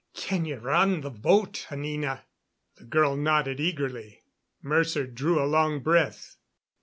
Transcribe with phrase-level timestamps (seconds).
[0.15, 2.23] "Can you run the boat, Anina?"
[2.77, 4.23] The girl nodded eagerly.
[4.59, 6.37] Mercer drew a long breath.